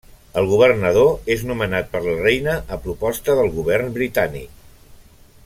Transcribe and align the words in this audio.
El 0.41 0.47
Governador 0.51 1.11
és 1.35 1.43
nomenat 1.49 1.91
per 1.91 2.01
la 2.07 2.15
Reina 2.23 2.57
a 2.77 2.81
proposta 2.87 3.37
del 3.43 3.53
Govern 3.59 3.95
britànic. 4.01 4.67